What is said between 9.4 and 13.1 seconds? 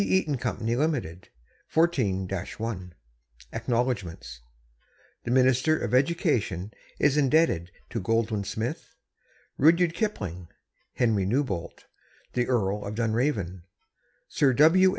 Rudyard Kipling, Henry Newbolt, The Earl of